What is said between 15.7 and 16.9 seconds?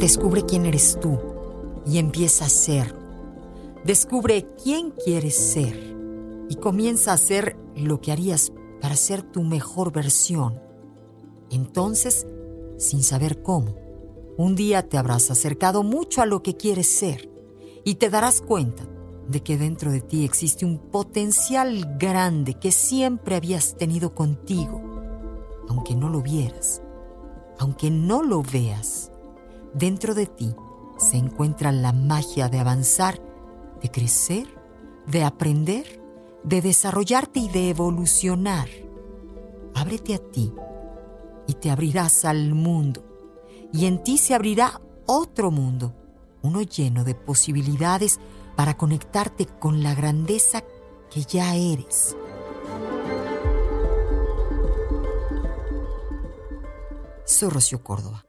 mucho a lo que quieres